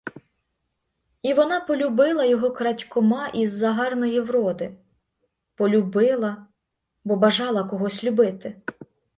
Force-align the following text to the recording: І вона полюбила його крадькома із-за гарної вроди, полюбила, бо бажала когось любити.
І 1.21 1.33
вона 1.33 1.59
полюбила 1.59 2.25
його 2.25 2.51
крадькома 2.51 3.27
із-за 3.27 3.71
гарної 3.73 4.19
вроди, 4.21 4.75
полюбила, 5.55 6.47
бо 7.03 7.15
бажала 7.15 7.63
когось 7.63 8.03
любити. 8.03 8.61